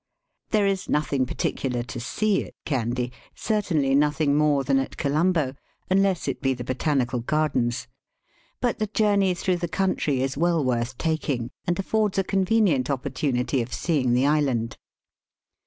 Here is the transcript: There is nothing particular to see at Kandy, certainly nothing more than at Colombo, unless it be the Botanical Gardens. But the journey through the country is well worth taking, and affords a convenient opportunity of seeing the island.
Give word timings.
There 0.49 0.65
is 0.65 0.89
nothing 0.89 1.27
particular 1.27 1.83
to 1.83 1.99
see 1.99 2.43
at 2.43 2.55
Kandy, 2.65 3.11
certainly 3.35 3.93
nothing 3.93 4.35
more 4.35 4.63
than 4.63 4.79
at 4.79 4.97
Colombo, 4.97 5.53
unless 5.91 6.27
it 6.27 6.41
be 6.41 6.55
the 6.55 6.63
Botanical 6.63 7.19
Gardens. 7.19 7.87
But 8.61 8.79
the 8.79 8.87
journey 8.87 9.35
through 9.35 9.57
the 9.57 9.67
country 9.67 10.23
is 10.23 10.35
well 10.35 10.65
worth 10.65 10.97
taking, 10.97 11.51
and 11.67 11.77
affords 11.77 12.17
a 12.17 12.23
convenient 12.23 12.89
opportunity 12.89 13.61
of 13.61 13.75
seeing 13.75 14.13
the 14.13 14.25
island. 14.25 14.75